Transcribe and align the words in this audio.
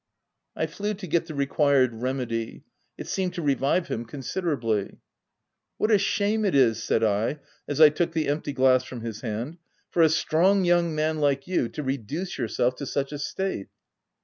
I 0.55 0.65
flew 0.65 0.95
to 0.95 1.05
get 1.05 1.27
the 1.27 1.35
required 1.35 1.93
remedy. 1.93 2.63
It 2.97 3.05
seemed 3.05 3.35
to 3.35 3.43
revive 3.43 3.87
him 3.87 4.03
considerably. 4.05 4.79
OF 4.79 4.81
WILDFELL 4.87 4.93
HALL. 4.97 5.77
189" 5.77 5.77
What 5.77 5.91
a 5.91 5.99
shame 5.99 6.43
it 6.43 6.55
is," 6.55 6.81
said 6.81 7.03
I, 7.03 7.39
as 7.67 7.79
I 7.79 7.89
took 7.89 8.13
the 8.13 8.27
empty 8.27 8.51
glass 8.51 8.83
from 8.83 9.01
his 9.01 9.21
hand, 9.21 9.57
"for 9.91 10.01
a 10.01 10.09
strong 10.09 10.65
young 10.65 10.95
man 10.95 11.19
like 11.19 11.45
you 11.47 11.69
to 11.69 11.83
reduce 11.83 12.39
yourself 12.39 12.75
to 12.77 12.87
such 12.87 13.11
a 13.11 13.19
state 13.19 13.67